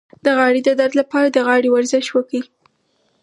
[0.25, 2.41] د غاړې د درد لپاره د غاړې ورزش وکړئ